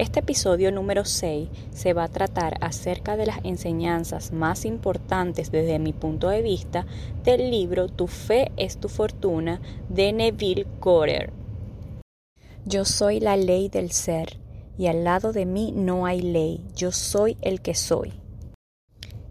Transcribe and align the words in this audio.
Este 0.00 0.20
episodio 0.20 0.72
número 0.72 1.04
6 1.04 1.50
se 1.74 1.92
va 1.92 2.04
a 2.04 2.08
tratar 2.08 2.56
acerca 2.62 3.18
de 3.18 3.26
las 3.26 3.44
enseñanzas 3.44 4.32
más 4.32 4.64
importantes 4.64 5.50
desde 5.50 5.78
mi 5.78 5.92
punto 5.92 6.30
de 6.30 6.40
vista 6.40 6.86
del 7.22 7.50
libro 7.50 7.86
Tu 7.86 8.06
fe 8.06 8.50
es 8.56 8.78
tu 8.78 8.88
fortuna 8.88 9.60
de 9.90 10.14
Neville 10.14 10.66
Goddard. 10.80 11.34
Yo 12.64 12.86
soy 12.86 13.20
la 13.20 13.36
ley 13.36 13.68
del 13.68 13.90
ser 13.90 14.38
y 14.78 14.86
al 14.86 15.04
lado 15.04 15.34
de 15.34 15.44
mí 15.44 15.70
no 15.76 16.06
hay 16.06 16.22
ley, 16.22 16.64
yo 16.74 16.92
soy 16.92 17.36
el 17.42 17.60
que 17.60 17.74
soy. 17.74 18.19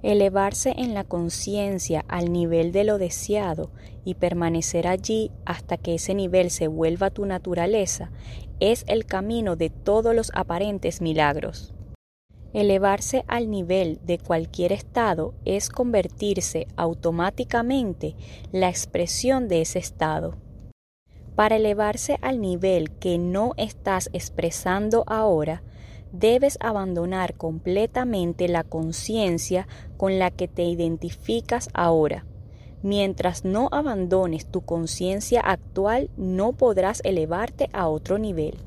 Elevarse 0.02 0.74
en 0.78 0.94
la 0.94 1.04
conciencia 1.04 2.06
al 2.08 2.32
nivel 2.32 2.72
de 2.72 2.86
lo 2.86 2.98
deseado 2.98 3.70
y 4.06 4.16
permanecer 4.16 4.88
allí 4.88 5.30
hasta 5.46 5.76
que 5.76 5.96
ese 5.96 6.14
nivel 6.14 6.52
se 6.52 6.68
vuelva 6.68 7.10
tu 7.10 7.26
naturaleza 7.26 8.10
es 8.62 8.86
el 8.88 9.06
camino 9.06 9.56
de 9.56 9.70
todos 9.70 10.16
los 10.16 10.32
aparentes 10.34 11.02
milagros. 11.02 11.74
Elevarse 12.54 13.26
al 13.28 13.52
nivel 13.52 14.00
de 14.04 14.18
cualquier 14.18 14.72
estado 14.72 15.34
es 15.46 15.70
convertirse 15.70 16.68
automáticamente 16.78 18.16
la 18.52 18.70
expresión 18.70 19.48
de 19.48 19.62
ese 19.62 19.80
estado. 19.80 20.36
Para 21.36 21.58
elevarse 21.58 22.18
al 22.22 22.42
nivel 22.42 22.92
que 22.92 23.18
no 23.18 23.54
estás 23.58 24.10
expresando 24.14 25.04
ahora, 25.08 25.62
debes 26.12 26.58
abandonar 26.60 27.36
completamente 27.36 28.48
la 28.48 28.64
conciencia 28.64 29.68
con 29.98 30.20
la 30.20 30.32
que 30.32 30.48
te 30.48 30.64
identificas 30.64 31.70
ahora 31.74 32.26
Mientras 32.82 33.44
no 33.44 33.68
abandones 33.72 34.46
tu 34.46 34.62
conciencia 34.62 35.42
actual, 35.42 36.10
no 36.16 36.54
podrás 36.54 37.02
elevarte 37.04 37.70
a 37.74 37.90
otro 37.90 38.18
nivel. 38.18 38.58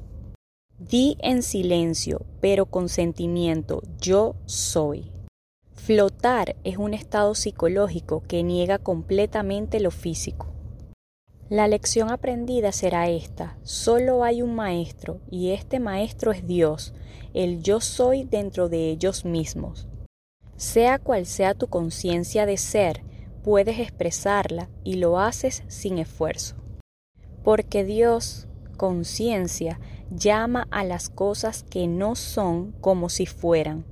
Di 0.78 1.16
en 1.20 1.42
silencio, 1.42 2.26
pero 2.40 2.66
con 2.66 2.88
sentimiento, 2.88 3.82
yo 4.00 4.34
soy. 4.44 5.10
Flotar 5.74 6.56
es 6.62 6.76
un 6.76 6.92
estado 6.92 7.34
psicológico 7.34 8.22
que 8.28 8.42
niega 8.42 8.78
completamente 8.78 9.80
lo 9.80 9.90
físico. 9.90 10.51
La 11.52 11.68
lección 11.68 12.10
aprendida 12.10 12.72
será 12.72 13.10
esta. 13.10 13.58
Solo 13.62 14.24
hay 14.24 14.40
un 14.40 14.54
maestro 14.54 15.20
y 15.30 15.50
este 15.50 15.80
maestro 15.80 16.32
es 16.32 16.46
Dios, 16.46 16.94
el 17.34 17.62
yo 17.62 17.82
soy 17.82 18.24
dentro 18.24 18.70
de 18.70 18.88
ellos 18.88 19.26
mismos. 19.26 19.86
Sea 20.56 20.98
cual 20.98 21.26
sea 21.26 21.52
tu 21.52 21.66
conciencia 21.66 22.46
de 22.46 22.56
ser, 22.56 23.02
puedes 23.44 23.80
expresarla 23.80 24.70
y 24.82 24.94
lo 24.94 25.20
haces 25.20 25.62
sin 25.68 25.98
esfuerzo. 25.98 26.56
Porque 27.44 27.84
Dios, 27.84 28.48
conciencia, 28.78 29.78
llama 30.10 30.66
a 30.70 30.84
las 30.84 31.10
cosas 31.10 31.64
que 31.64 31.86
no 31.86 32.14
son 32.14 32.72
como 32.80 33.10
si 33.10 33.26
fueran. 33.26 33.84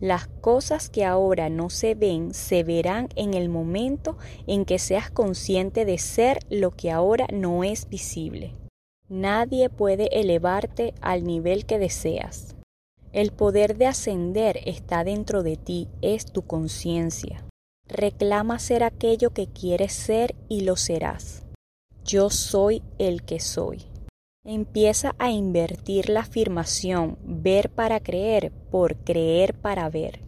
Las 0.00 0.28
cosas 0.28 0.88
que 0.88 1.04
ahora 1.04 1.48
no 1.48 1.70
se 1.70 1.94
ven 1.94 2.32
se 2.32 2.62
verán 2.62 3.08
en 3.16 3.34
el 3.34 3.48
momento 3.48 4.16
en 4.46 4.64
que 4.64 4.78
seas 4.78 5.10
consciente 5.10 5.84
de 5.84 5.98
ser 5.98 6.38
lo 6.50 6.70
que 6.70 6.90
ahora 6.92 7.26
no 7.32 7.64
es 7.64 7.88
visible. 7.88 8.54
Nadie 9.08 9.70
puede 9.70 10.20
elevarte 10.20 10.94
al 11.00 11.24
nivel 11.24 11.66
que 11.66 11.78
deseas. 11.78 12.54
El 13.12 13.32
poder 13.32 13.76
de 13.76 13.86
ascender 13.86 14.60
está 14.66 15.02
dentro 15.02 15.42
de 15.42 15.56
ti, 15.56 15.88
es 16.02 16.26
tu 16.26 16.42
conciencia. 16.42 17.44
Reclama 17.88 18.58
ser 18.58 18.84
aquello 18.84 19.30
que 19.30 19.46
quieres 19.46 19.94
ser 19.94 20.36
y 20.48 20.60
lo 20.60 20.76
serás. 20.76 21.42
Yo 22.04 22.30
soy 22.30 22.82
el 22.98 23.22
que 23.22 23.40
soy. 23.40 23.86
Empieza 24.50 25.14
a 25.18 25.30
invertir 25.30 26.08
la 26.08 26.20
afirmación 26.20 27.18
ver 27.22 27.68
para 27.68 28.00
creer 28.00 28.50
por 28.70 28.96
creer 28.96 29.52
para 29.52 29.90
ver. 29.90 30.20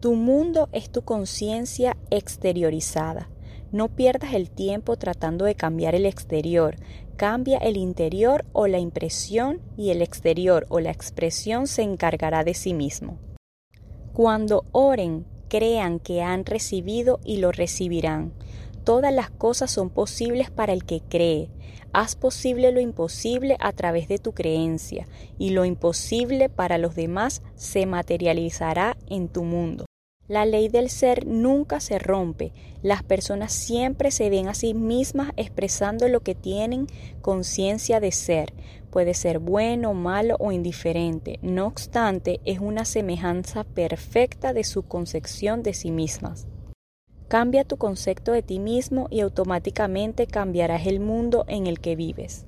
Tu 0.00 0.16
mundo 0.16 0.68
es 0.72 0.90
tu 0.90 1.02
conciencia 1.02 1.96
exteriorizada. 2.10 3.30
No 3.70 3.86
pierdas 3.86 4.34
el 4.34 4.50
tiempo 4.50 4.96
tratando 4.96 5.44
de 5.44 5.54
cambiar 5.54 5.94
el 5.94 6.06
exterior. 6.06 6.74
Cambia 7.14 7.58
el 7.58 7.76
interior 7.76 8.44
o 8.52 8.66
la 8.66 8.80
impresión 8.80 9.60
y 9.76 9.90
el 9.90 10.02
exterior 10.02 10.66
o 10.68 10.80
la 10.80 10.90
expresión 10.90 11.68
se 11.68 11.82
encargará 11.82 12.42
de 12.42 12.54
sí 12.54 12.74
mismo. 12.74 13.20
Cuando 14.12 14.64
oren, 14.72 15.24
crean 15.48 16.00
que 16.00 16.20
han 16.20 16.46
recibido 16.46 17.20
y 17.24 17.36
lo 17.36 17.52
recibirán. 17.52 18.32
Todas 18.84 19.12
las 19.12 19.30
cosas 19.30 19.70
son 19.70 19.90
posibles 19.90 20.50
para 20.50 20.72
el 20.72 20.84
que 20.84 21.00
cree. 21.00 21.50
Haz 21.92 22.16
posible 22.16 22.72
lo 22.72 22.80
imposible 22.80 23.56
a 23.60 23.72
través 23.72 24.08
de 24.08 24.18
tu 24.18 24.32
creencia, 24.32 25.06
y 25.38 25.50
lo 25.50 25.64
imposible 25.64 26.48
para 26.48 26.78
los 26.78 26.94
demás 26.94 27.42
se 27.54 27.86
materializará 27.86 28.96
en 29.08 29.28
tu 29.28 29.44
mundo. 29.44 29.86
La 30.26 30.46
ley 30.46 30.68
del 30.68 30.88
ser 30.88 31.26
nunca 31.26 31.78
se 31.80 31.98
rompe. 31.98 32.52
Las 32.82 33.02
personas 33.02 33.52
siempre 33.52 34.10
se 34.10 34.30
ven 34.30 34.48
a 34.48 34.54
sí 34.54 34.72
mismas 34.72 35.32
expresando 35.36 36.08
lo 36.08 36.20
que 36.20 36.34
tienen 36.34 36.86
conciencia 37.20 38.00
de 38.00 38.12
ser. 38.12 38.52
Puede 38.90 39.14
ser 39.14 39.40
bueno, 39.40 39.94
malo 39.94 40.36
o 40.38 40.50
indiferente. 40.50 41.38
No 41.42 41.66
obstante, 41.66 42.40
es 42.44 42.60
una 42.60 42.84
semejanza 42.84 43.64
perfecta 43.64 44.52
de 44.52 44.64
su 44.64 44.84
concepción 44.84 45.62
de 45.62 45.74
sí 45.74 45.90
mismas. 45.90 46.46
Cambia 47.32 47.64
tu 47.64 47.78
concepto 47.78 48.32
de 48.32 48.42
ti 48.42 48.58
mismo 48.58 49.06
y 49.08 49.20
automáticamente 49.20 50.26
cambiarás 50.26 50.86
el 50.86 51.00
mundo 51.00 51.46
en 51.48 51.66
el 51.66 51.80
que 51.80 51.96
vives. 51.96 52.44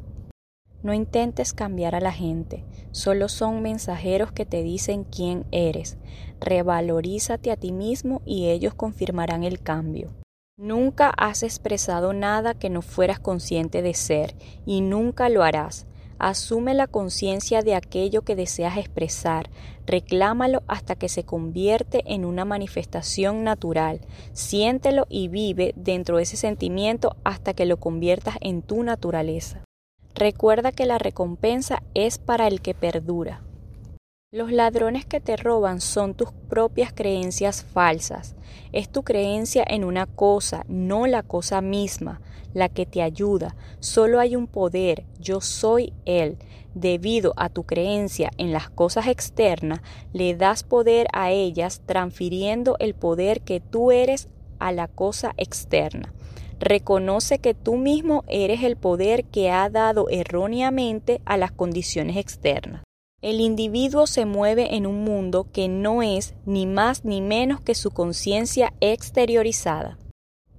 No 0.82 0.92
intentes 0.92 1.54
cambiar 1.54 1.94
a 1.94 2.00
la 2.00 2.12
gente, 2.12 2.66
solo 2.92 3.30
son 3.30 3.62
mensajeros 3.62 4.30
que 4.30 4.44
te 4.44 4.62
dicen 4.62 5.04
quién 5.04 5.46
eres. 5.52 5.96
Revalorízate 6.38 7.50
a 7.50 7.56
ti 7.56 7.72
mismo 7.72 8.20
y 8.26 8.50
ellos 8.50 8.74
confirmarán 8.74 9.42
el 9.42 9.58
cambio. 9.58 10.10
Nunca 10.58 11.08
has 11.16 11.42
expresado 11.42 12.12
nada 12.12 12.52
que 12.52 12.68
no 12.68 12.82
fueras 12.82 13.18
consciente 13.18 13.80
de 13.80 13.94
ser 13.94 14.34
y 14.66 14.82
nunca 14.82 15.30
lo 15.30 15.44
harás. 15.44 15.86
Asume 16.18 16.74
la 16.74 16.86
conciencia 16.86 17.62
de 17.62 17.74
aquello 17.74 18.22
que 18.22 18.36
deseas 18.36 18.76
expresar, 18.76 19.50
reclámalo 19.86 20.62
hasta 20.66 20.94
que 20.94 21.08
se 21.08 21.24
convierte 21.24 22.02
en 22.06 22.24
una 22.24 22.44
manifestación 22.44 23.44
natural, 23.44 24.00
siéntelo 24.32 25.06
y 25.08 25.28
vive 25.28 25.74
dentro 25.76 26.16
de 26.16 26.22
ese 26.22 26.36
sentimiento 26.36 27.16
hasta 27.24 27.54
que 27.54 27.66
lo 27.66 27.78
conviertas 27.78 28.36
en 28.40 28.62
tu 28.62 28.82
naturaleza. 28.82 29.64
Recuerda 30.14 30.70
que 30.70 30.86
la 30.86 30.98
recompensa 30.98 31.82
es 31.94 32.18
para 32.18 32.46
el 32.46 32.60
que 32.60 32.74
perdura. 32.74 33.42
Los 34.34 34.50
ladrones 34.50 35.04
que 35.06 35.20
te 35.20 35.36
roban 35.36 35.80
son 35.80 36.14
tus 36.14 36.32
propias 36.32 36.92
creencias 36.92 37.62
falsas. 37.62 38.34
Es 38.72 38.88
tu 38.88 39.04
creencia 39.04 39.62
en 39.64 39.84
una 39.84 40.06
cosa, 40.06 40.64
no 40.66 41.06
la 41.06 41.22
cosa 41.22 41.60
misma, 41.60 42.20
la 42.52 42.68
que 42.68 42.84
te 42.84 43.00
ayuda. 43.00 43.54
Solo 43.78 44.18
hay 44.18 44.34
un 44.34 44.48
poder, 44.48 45.04
yo 45.20 45.40
soy 45.40 45.92
Él. 46.04 46.36
Debido 46.74 47.32
a 47.36 47.48
tu 47.48 47.62
creencia 47.62 48.32
en 48.36 48.50
las 48.50 48.68
cosas 48.70 49.06
externas, 49.06 49.82
le 50.12 50.34
das 50.34 50.64
poder 50.64 51.06
a 51.12 51.30
ellas 51.30 51.82
transfiriendo 51.86 52.74
el 52.80 52.94
poder 52.94 53.40
que 53.40 53.60
tú 53.60 53.92
eres 53.92 54.26
a 54.58 54.72
la 54.72 54.88
cosa 54.88 55.32
externa. 55.36 56.12
Reconoce 56.58 57.38
que 57.38 57.54
tú 57.54 57.76
mismo 57.76 58.24
eres 58.26 58.64
el 58.64 58.74
poder 58.74 59.26
que 59.26 59.52
ha 59.52 59.70
dado 59.70 60.08
erróneamente 60.08 61.20
a 61.24 61.36
las 61.36 61.52
condiciones 61.52 62.16
externas. 62.16 62.82
El 63.24 63.40
individuo 63.40 64.06
se 64.06 64.26
mueve 64.26 64.74
en 64.76 64.86
un 64.86 65.02
mundo 65.02 65.46
que 65.50 65.66
no 65.66 66.02
es 66.02 66.34
ni 66.44 66.66
más 66.66 67.06
ni 67.06 67.22
menos 67.22 67.58
que 67.62 67.74
su 67.74 67.90
conciencia 67.90 68.74
exteriorizada. 68.82 69.96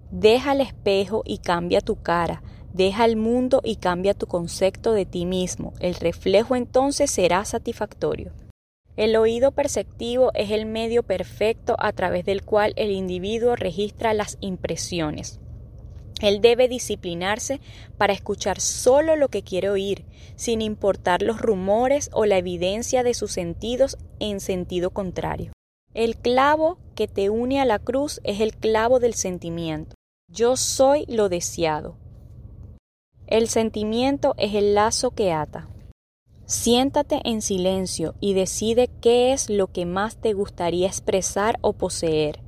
Deja 0.10 0.54
el 0.54 0.62
espejo 0.62 1.22
y 1.28 1.38
cambia 1.38 1.82
tu 1.82 2.02
cara, 2.02 2.42
deja 2.74 3.06
el 3.06 3.18
mundo 3.18 3.62
y 3.64 3.76
cambia 3.76 4.16
tu 4.16 4.26
concepto 4.26 4.94
de 4.94 5.06
ti 5.06 5.28
mismo. 5.28 5.74
El 5.80 5.94
reflejo 5.94 6.56
entonces 6.56 7.12
será 7.12 7.46
satisfactorio. 7.46 8.32
El 8.98 9.16
oído 9.16 9.52
perceptivo 9.52 10.32
es 10.34 10.50
el 10.50 10.66
medio 10.66 11.04
perfecto 11.04 11.76
a 11.78 11.92
través 11.92 12.26
del 12.26 12.44
cual 12.44 12.74
el 12.78 12.90
individuo 12.90 13.56
registra 13.56 14.16
las 14.16 14.40
impresiones. 14.42 15.40
Él 16.22 16.42
debe 16.42 16.68
disciplinarse 16.68 17.60
para 17.98 18.14
escuchar 18.14 18.60
solo 18.60 19.16
lo 19.16 19.28
que 19.30 19.44
quiere 19.44 19.70
oír, 19.70 20.06
sin 20.36 20.62
importar 20.62 21.22
los 21.22 21.42
rumores 21.42 22.10
o 22.14 22.26
la 22.26 22.38
evidencia 22.38 23.04
de 23.04 23.14
sus 23.14 23.32
sentidos 23.32 23.98
en 24.20 24.40
sentido 24.40 24.92
contrario. 24.92 25.52
El 25.94 26.18
clavo 26.18 26.78
que 26.96 27.08
te 27.08 27.30
une 27.30 27.62
a 27.62 27.66
la 27.66 27.80
cruz 27.80 28.22
es 28.24 28.40
el 28.42 28.56
clavo 28.56 29.00
del 29.00 29.14
sentimiento. 29.14 29.96
Yo 30.30 30.58
soy 30.58 31.06
lo 31.08 31.30
deseado. 31.30 31.98
El 33.28 33.48
sentimiento 33.48 34.36
es 34.38 34.54
el 34.54 34.76
lazo 34.76 35.12
que 35.12 35.32
ata. 35.32 35.70
Siéntate 36.46 37.22
en 37.24 37.42
silencio 37.42 38.14
y 38.20 38.34
decide 38.34 38.90
qué 39.02 39.34
es 39.34 39.50
lo 39.50 39.72
que 39.72 39.86
más 39.86 40.18
te 40.18 40.34
gustaría 40.34 40.88
expresar 40.88 41.58
o 41.62 41.74
poseer. 41.74 42.45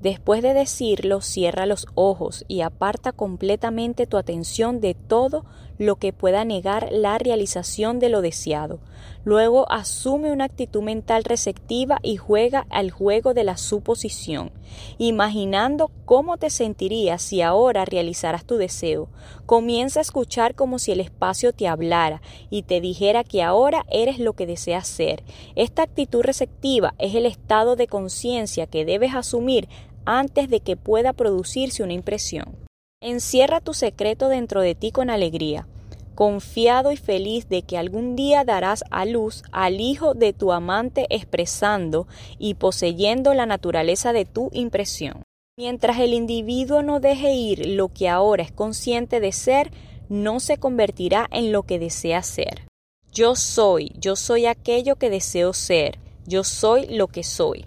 Después 0.00 0.42
de 0.42 0.54
decirlo, 0.54 1.20
cierra 1.20 1.66
los 1.66 1.86
ojos 1.94 2.44
y 2.46 2.60
aparta 2.60 3.12
completamente 3.12 4.06
tu 4.06 4.16
atención 4.16 4.80
de 4.80 4.94
todo 4.94 5.44
lo 5.78 5.96
que 5.96 6.12
pueda 6.12 6.44
negar 6.44 6.88
la 6.90 7.18
realización 7.18 7.98
de 7.98 8.08
lo 8.08 8.20
deseado. 8.20 8.80
Luego 9.24 9.70
asume 9.70 10.32
una 10.32 10.44
actitud 10.44 10.82
mental 10.82 11.24
receptiva 11.24 11.98
y 12.02 12.16
juega 12.16 12.66
al 12.70 12.90
juego 12.90 13.32
de 13.32 13.44
la 13.44 13.56
suposición, 13.56 14.50
imaginando 14.98 15.90
cómo 16.04 16.36
te 16.36 16.50
sentirías 16.50 17.22
si 17.22 17.42
ahora 17.42 17.84
realizaras 17.84 18.44
tu 18.44 18.56
deseo. 18.56 19.08
Comienza 19.46 20.00
a 20.00 20.02
escuchar 20.02 20.54
como 20.54 20.78
si 20.78 20.92
el 20.92 21.00
espacio 21.00 21.52
te 21.52 21.68
hablara 21.68 22.22
y 22.50 22.62
te 22.62 22.80
dijera 22.80 23.22
que 23.22 23.42
ahora 23.42 23.84
eres 23.90 24.18
lo 24.18 24.32
que 24.32 24.46
deseas 24.46 24.88
ser. 24.88 25.22
Esta 25.54 25.82
actitud 25.82 26.22
receptiva 26.22 26.94
es 26.98 27.14
el 27.14 27.26
estado 27.26 27.76
de 27.76 27.86
conciencia 27.86 28.66
que 28.66 28.84
debes 28.84 29.14
asumir 29.14 29.68
antes 30.08 30.48
de 30.48 30.60
que 30.60 30.76
pueda 30.76 31.12
producirse 31.12 31.82
una 31.82 31.92
impresión. 31.92 32.56
Encierra 33.02 33.60
tu 33.60 33.74
secreto 33.74 34.28
dentro 34.28 34.62
de 34.62 34.74
ti 34.74 34.90
con 34.90 35.10
alegría, 35.10 35.68
confiado 36.14 36.92
y 36.92 36.96
feliz 36.96 37.48
de 37.48 37.60
que 37.62 37.76
algún 37.76 38.16
día 38.16 38.44
darás 38.44 38.84
a 38.90 39.04
luz 39.04 39.42
al 39.52 39.80
hijo 39.82 40.14
de 40.14 40.32
tu 40.32 40.52
amante 40.52 41.06
expresando 41.10 42.08
y 42.38 42.54
poseyendo 42.54 43.34
la 43.34 43.44
naturaleza 43.44 44.14
de 44.14 44.24
tu 44.24 44.48
impresión. 44.52 45.22
Mientras 45.58 45.98
el 45.98 46.14
individuo 46.14 46.82
no 46.82 47.00
deje 47.00 47.34
ir 47.34 47.66
lo 47.66 47.88
que 47.88 48.08
ahora 48.08 48.42
es 48.42 48.50
consciente 48.50 49.20
de 49.20 49.32
ser, 49.32 49.70
no 50.08 50.40
se 50.40 50.56
convertirá 50.56 51.28
en 51.30 51.52
lo 51.52 51.64
que 51.64 51.78
desea 51.78 52.22
ser. 52.22 52.66
Yo 53.12 53.36
soy, 53.36 53.92
yo 53.98 54.16
soy 54.16 54.46
aquello 54.46 54.96
que 54.96 55.10
deseo 55.10 55.52
ser, 55.52 55.98
yo 56.26 56.44
soy 56.44 56.86
lo 56.86 57.08
que 57.08 57.24
soy. 57.24 57.66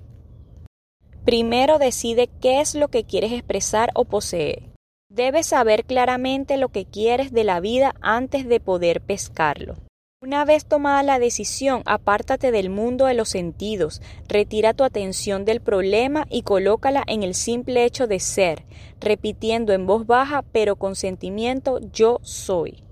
Primero 1.26 1.78
decide 1.78 2.30
qué 2.42 2.62
es 2.62 2.74
lo 2.74 2.88
que 2.88 3.04
quieres 3.04 3.32
expresar 3.32 3.92
o 3.94 4.06
poseer. 4.06 4.64
Debes 5.10 5.48
saber 5.48 5.86
claramente 5.86 6.58
lo 6.58 6.70
que 6.70 6.86
quieres 6.86 7.32
de 7.32 7.44
la 7.44 7.60
vida 7.60 7.94
antes 8.02 8.48
de 8.48 8.60
poder 8.60 9.02
pescarlo. 9.02 9.76
Una 10.24 10.46
vez 10.46 10.66
tomada 10.66 11.04
la 11.04 11.20
decisión, 11.20 11.84
apártate 11.86 12.52
del 12.52 12.70
mundo 12.70 13.06
de 13.06 13.14
los 13.14 13.30
sentidos, 13.30 14.02
retira 14.28 14.74
tu 14.74 14.84
atención 14.84 15.46
del 15.46 15.62
problema 15.62 16.28
y 16.30 16.44
colócala 16.44 17.04
en 17.08 17.24
el 17.24 17.36
simple 17.36 17.86
hecho 17.86 18.08
de 18.08 18.20
ser, 18.20 18.64
repitiendo 19.00 19.74
en 19.74 19.86
voz 19.86 20.08
baja 20.08 20.44
pero 20.52 20.76
con 20.76 20.96
sentimiento 20.96 21.80
yo 21.92 22.20
soy. 22.24 22.84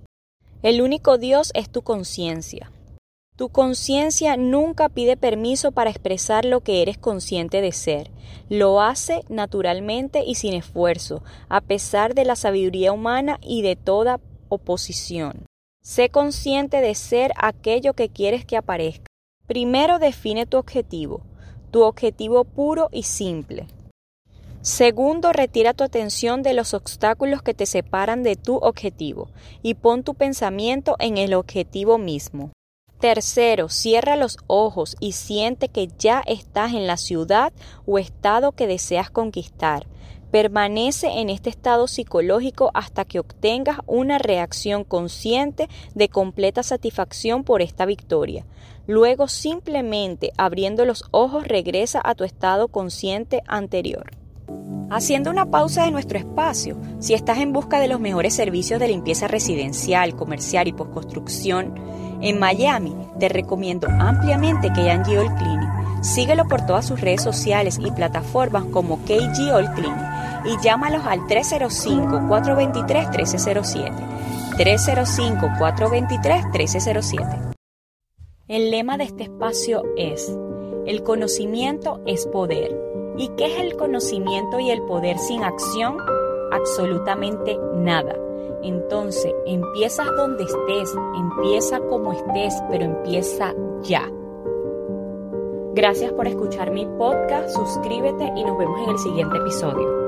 El 0.61 0.81
único 0.81 1.17
Dios 1.17 1.51
es 1.53 1.69
tu 1.69 1.83
conciencia. 1.83 2.71
Tu 3.39 3.47
conciencia 3.47 4.35
nunca 4.35 4.89
pide 4.89 5.15
permiso 5.15 5.71
para 5.71 5.89
expresar 5.89 6.43
lo 6.43 6.59
que 6.59 6.81
eres 6.81 6.97
consciente 6.97 7.61
de 7.61 7.71
ser. 7.71 8.11
Lo 8.49 8.81
hace 8.81 9.23
naturalmente 9.29 10.25
y 10.27 10.35
sin 10.35 10.53
esfuerzo, 10.53 11.23
a 11.47 11.61
pesar 11.61 12.15
de 12.15 12.25
la 12.25 12.35
sabiduría 12.35 12.91
humana 12.91 13.39
y 13.41 13.61
de 13.61 13.77
toda 13.77 14.19
oposición. 14.49 15.45
Sé 15.81 16.09
consciente 16.09 16.81
de 16.81 16.93
ser 16.95 17.31
aquello 17.37 17.93
que 17.93 18.09
quieres 18.09 18.43
que 18.43 18.57
aparezca. 18.57 19.05
Primero 19.47 19.99
define 19.99 20.45
tu 20.45 20.57
objetivo, 20.57 21.21
tu 21.71 21.83
objetivo 21.83 22.43
puro 22.43 22.89
y 22.91 23.03
simple. 23.03 23.67
Segundo, 24.59 25.31
retira 25.31 25.73
tu 25.73 25.85
atención 25.85 26.43
de 26.43 26.53
los 26.53 26.73
obstáculos 26.73 27.41
que 27.41 27.53
te 27.53 27.65
separan 27.65 28.21
de 28.21 28.35
tu 28.35 28.57
objetivo 28.57 29.29
y 29.61 29.75
pon 29.75 30.03
tu 30.03 30.13
pensamiento 30.15 30.97
en 30.99 31.17
el 31.17 31.33
objetivo 31.33 31.97
mismo. 31.97 32.51
Tercero, 32.99 33.69
cierra 33.69 34.17
los 34.17 34.37
ojos 34.47 34.97
y 34.99 35.13
siente 35.13 35.69
que 35.69 35.87
ya 35.97 36.21
estás 36.25 36.73
en 36.73 36.85
la 36.85 36.97
ciudad 36.97 37.53
o 37.85 37.97
estado 37.97 38.51
que 38.51 38.67
deseas 38.67 39.09
conquistar. 39.09 39.87
Permanece 40.31 41.07
en 41.19 41.29
este 41.29 41.49
estado 41.49 41.87
psicológico 41.87 42.71
hasta 42.73 43.05
que 43.05 43.19
obtengas 43.19 43.79
una 43.87 44.17
reacción 44.17 44.83
consciente 44.83 45.69
de 45.95 46.09
completa 46.09 46.61
satisfacción 46.61 47.45
por 47.45 47.61
esta 47.61 47.85
victoria. 47.85 48.45
Luego 48.85 49.29
simplemente 49.29 50.33
abriendo 50.37 50.83
los 50.83 51.05
ojos 51.11 51.47
regresa 51.47 52.01
a 52.03 52.15
tu 52.15 52.25
estado 52.25 52.67
consciente 52.67 53.43
anterior. 53.47 54.11
Haciendo 54.91 55.29
una 55.29 55.49
pausa 55.49 55.85
de 55.85 55.91
nuestro 55.91 56.17
espacio, 56.17 56.77
si 56.99 57.13
estás 57.13 57.37
en 57.37 57.53
busca 57.53 57.79
de 57.79 57.87
los 57.87 57.99
mejores 57.99 58.33
servicios 58.33 58.79
de 58.79 58.87
limpieza 58.87 59.27
residencial, 59.27 60.15
comercial 60.15 60.67
y 60.67 60.73
postconstrucción, 60.73 61.75
en 62.21 62.39
Miami 62.39 62.95
te 63.19 63.29
recomiendo 63.29 63.87
ampliamente 63.99 64.69
KG 64.69 65.17
All 65.17 65.35
Cleaning. 65.35 65.69
Síguelo 66.01 66.47
por 66.47 66.65
todas 66.65 66.87
sus 66.87 67.01
redes 67.01 67.21
sociales 67.21 67.77
y 67.83 67.91
plataformas 67.91 68.63
como 68.65 68.97
KG 69.05 69.53
All 69.53 69.71
Cleaning 69.73 70.09
y 70.45 70.57
llámalos 70.61 71.05
al 71.05 71.19
305-423-1307. 71.21 73.91
305-423-1307. 74.57 77.53
El 78.47 78.71
lema 78.71 78.97
de 78.97 79.03
este 79.05 79.23
espacio 79.23 79.83
es, 79.95 80.35
el 80.85 81.03
conocimiento 81.03 82.01
es 82.05 82.25
poder. 82.25 82.77
¿Y 83.17 83.29
qué 83.37 83.53
es 83.53 83.59
el 83.59 83.77
conocimiento 83.77 84.59
y 84.59 84.71
el 84.71 84.81
poder 84.83 85.17
sin 85.19 85.43
acción? 85.43 85.97
Absolutamente 86.51 87.57
nada. 87.75 88.15
Entonces, 88.63 89.33
empiezas 89.45 90.07
donde 90.15 90.43
estés, 90.43 90.95
empieza 91.17 91.79
como 91.79 92.13
estés, 92.13 92.53
pero 92.69 92.85
empieza 92.85 93.53
ya. 93.83 94.09
Gracias 95.73 96.11
por 96.13 96.27
escuchar 96.27 96.71
mi 96.71 96.85
podcast, 96.85 97.55
suscríbete 97.55 98.31
y 98.35 98.43
nos 98.43 98.57
vemos 98.57 98.81
en 98.81 98.89
el 98.89 98.97
siguiente 98.97 99.37
episodio. 99.37 99.98